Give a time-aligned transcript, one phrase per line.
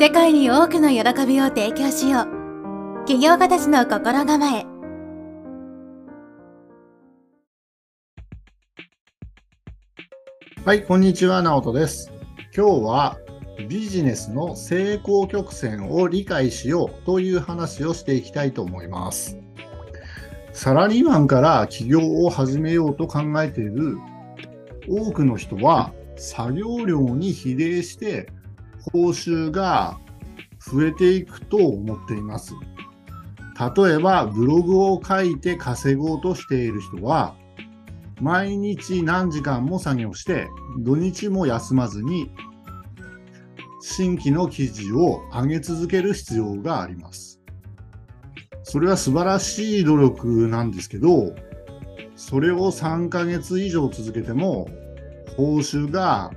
[0.00, 4.64] 世界に多くの喜びを提供しよう起業家たちの心構え
[10.64, 12.12] はい、こんにちは、直人です。
[12.56, 13.18] 今日は
[13.68, 19.36] ビジネスの成功曲線を理解しようという話をしていきたいと思います。
[20.52, 23.98] サラリーマンから起業を始めようと考えている
[24.88, 28.28] 多くの人は作業量に比例して
[28.92, 29.98] 報酬が
[30.58, 32.54] 増えていくと思っています。
[33.76, 37.34] 例えばブログを書いて稼ごうとしている人は
[38.20, 42.30] 毎日何時間も作業して土日も休まずに
[43.80, 47.40] 新規の記事を上げ続ける必要があります。
[48.62, 51.34] それは素晴らしい努力なんですけど、
[52.14, 54.68] それを3ヶ月以上続けても
[55.36, 56.30] 報酬が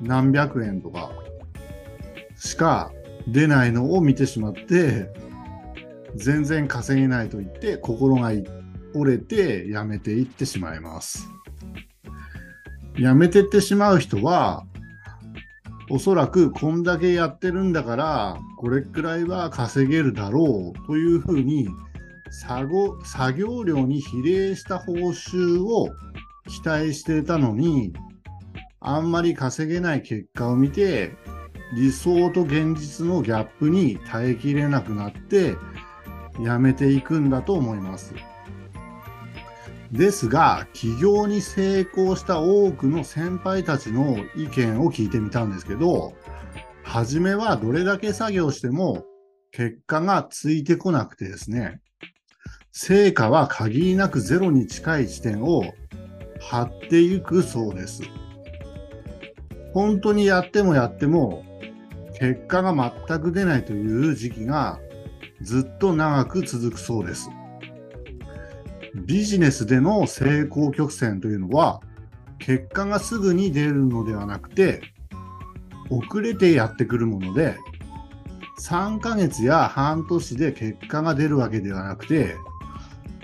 [0.00, 1.10] 何百円とか
[2.36, 2.92] しか
[3.26, 5.10] 出ないのを見てしまって
[6.14, 8.30] 全然稼げないと言って心が
[8.94, 11.28] 折れて辞めていってしまいます。
[12.96, 14.64] 辞めてってしまう人は
[15.90, 21.68] おそらくこんだけやってるんだからこれくらいは稼げるだろうというふうに
[22.30, 22.66] 作
[23.34, 25.90] 業量に比例した報酬を
[26.48, 27.92] 期待していたのに
[28.80, 31.14] あんまり稼げない結果を見て
[31.74, 35.56] 理想と現実のギャップに耐えきれなくなって
[36.40, 38.14] やめていくんだと思います。
[39.92, 46.14] ですが、起業に成功した多くの先輩たちの意見を聞いてみたんですけど、
[46.82, 49.04] 初めはどれだけ作業しても
[49.50, 51.80] 結果がついてこなくてですね、
[52.72, 55.64] 成果は限りなくゼロに近い地点を
[56.40, 58.02] 張っていくそうです。
[59.72, 61.44] 本当にやってもやっても
[62.18, 64.78] 結果が全く出ないという時期が
[65.42, 67.30] ずっと長く続くそうです。
[69.04, 71.80] ビジネスでの成功曲線というのは
[72.38, 74.80] 結果がすぐに出るのではなくて
[75.90, 77.56] 遅れてやってくるもので
[78.60, 82.36] 3ヶ月や半年で結果が出るわけではなくて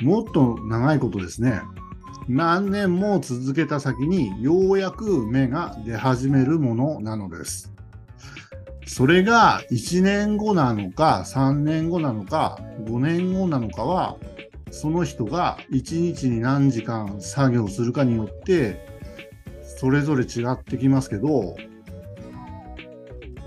[0.02, 1.62] もっと長いことですね
[2.28, 7.71] 何年も続けた先にようやく芽が出始めるものなのです
[8.92, 14.18] それが1年後なのか3年後なのか5年後なのかは
[14.70, 18.86] その人が1日に何時間作業するかによって
[19.78, 21.56] それぞれ違ってきますけど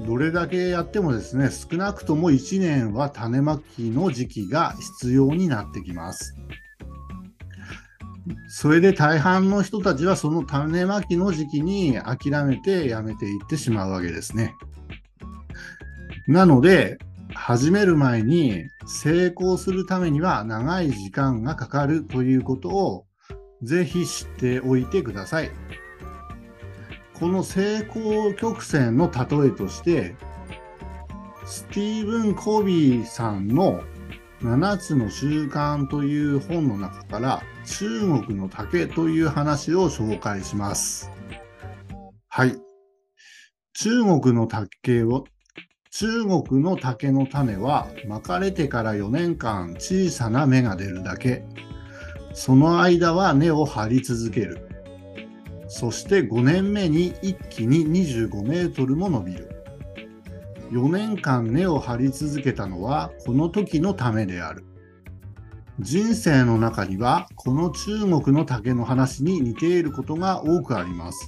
[0.08, 6.36] どれだけやってもですね少なくとも1年は種まきの時期が必要になってきます。
[8.50, 14.56] それで大半の人たちはその種まきの時期に諦めてやめていってしまうわけですね。
[16.28, 16.97] なので
[17.34, 23.06] 始める前に成功するためには長い時間がかかるということを
[23.62, 25.52] ぜひ知っておいてください。
[27.14, 30.16] この成功曲線の例えとして
[31.46, 33.81] スティーブン・コビーさんの
[34.41, 41.12] 7つの習慣という本の中から中国の竹という話を紹介します。
[42.28, 42.58] はい。
[43.74, 45.25] 中国の竹を
[45.98, 51.46] 中国の竹の種は巻かれてから4年間小さな芽が出るだけ。
[52.34, 54.68] その間は根を張り続ける。
[55.70, 59.64] そして5年目に一気に25メートルも伸びる。
[60.70, 64.66] 4年間根を張り続けたのはこの時のためである。
[65.80, 71.26] 人生の中にはこの中国の竹の話に似ていることが多くあります。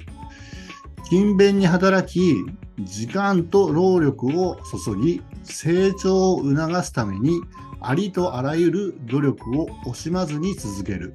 [1.05, 2.35] 勤勉に働き、
[2.79, 7.41] 時間と労力を注ぎ、成長を促すために、
[7.79, 11.13] ありとあらゆる努力を惜しまずに続ける。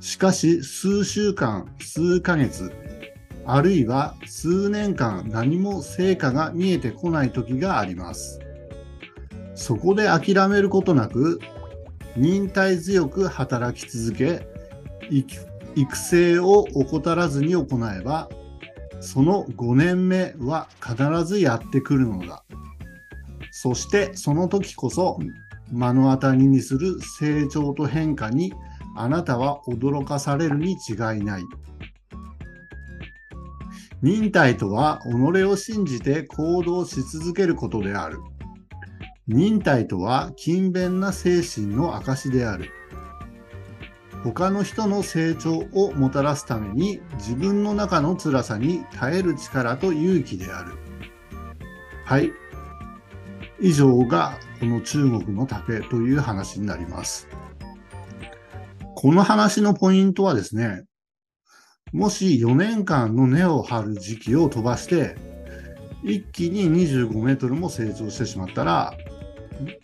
[0.00, 2.72] しかし、数週間、数ヶ月、
[3.46, 8.38] あるいは数年間何も成果が見えてこない時があります。
[9.54, 11.40] そこで諦めることなく、
[12.16, 14.46] 忍耐強く働き続け、
[15.74, 18.28] 育成を怠らずに行えば、
[19.00, 22.44] その5年目は必ずやってくるのだ。
[23.50, 25.18] そしてその時こそ
[25.70, 28.52] 目の当たりにする成長と変化に
[28.96, 31.44] あなたは驚かされるに違いない。
[34.02, 38.18] 忍耐とは己を信じて行動し続けることである。
[39.28, 42.70] 忍耐とは勤勉な精神の証である。
[44.24, 50.72] 他の人の成長をもたらすために自分の中の辛さに耐える力と勇気である。
[52.04, 52.30] はい。
[53.60, 57.28] 以上がこの中国の竹という話になります。
[58.94, 60.84] この話のポイントはですね、
[61.92, 65.16] もし4年間の根を張る時期を飛ばして、
[66.04, 68.94] 一気に25メートルも成長してしまったら、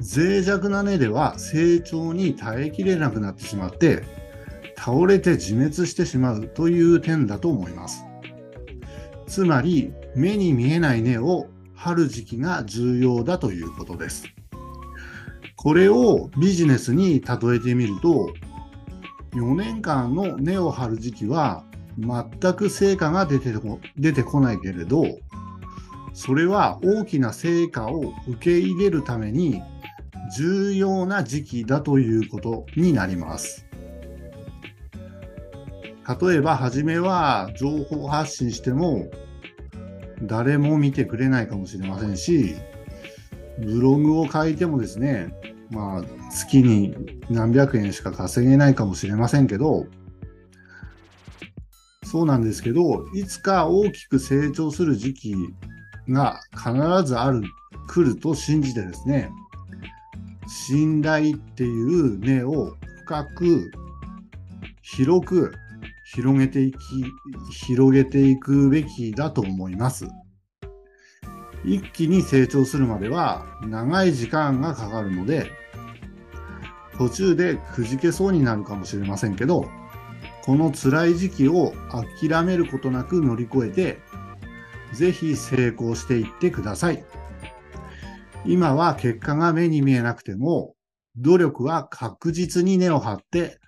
[0.00, 4.02] 脆弱な根では成長に耐えきれなくなってしまって、
[4.76, 8.04] 倒れて自滅してしまうという点だと思います。
[9.26, 14.24] つまり、目に見えない根を張る時期が重要だということです。
[15.56, 18.32] これをビジネスに例えてみると、
[19.32, 21.64] 4年間の根を張る時期は
[21.98, 25.04] 全く成果が出てこ出てこないけれど、
[26.14, 29.60] それは大きな成果を受け入れるために
[30.34, 33.65] 重要な時期だということになります。
[36.08, 39.10] 例えば、初めは情報発信しても
[40.22, 42.54] 誰も見てくれないかもしれませんし、
[43.58, 45.34] ブログを書いてもですね、
[45.70, 46.94] まあ、月に
[47.28, 49.86] 何百円しか稼げないかもしれませんけど、
[52.04, 55.34] そうなんですけど、いつか大きく成長する時期
[56.08, 56.72] が必
[57.04, 57.42] ずある、
[57.88, 59.30] 来ると信じてですね、
[60.46, 63.72] 信頼っていう根を深く、
[64.82, 65.52] 広く
[66.14, 66.78] 広げていき、
[67.50, 70.06] 広げていくべきだと思います。
[71.64, 75.50] 一気に成長するまでは長い時間がかかるので、
[76.96, 79.68] 途中でくじけそうになるかもしれませんけど、
[80.44, 83.98] この辛い時期を諦めることなく乗り越えて、
[84.92, 87.04] ぜひ成功していってください。
[88.44, 90.74] 今は結果が目に見えなくても、
[91.16, 93.58] 努力は確実に根を張って、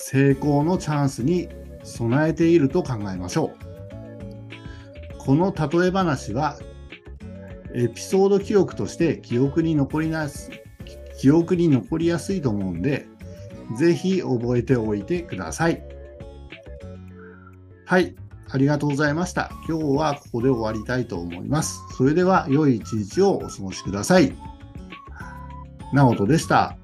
[0.00, 1.48] 成功のチャンスに
[1.82, 5.18] 備えていると考えましょう。
[5.18, 6.56] この例え話は、
[7.74, 10.52] エピソード記憶として記憶に残りなす、
[11.18, 13.06] 記憶に残りやすいと思うんで、
[13.76, 15.82] ぜひ覚えておいてください。
[17.84, 18.14] はい。
[18.50, 19.50] ありがとうございました。
[19.68, 21.80] 今日はここで終わりたいと思います。
[21.96, 24.32] それでは良い一日をお過ごしください。
[25.92, 26.77] なおとでした。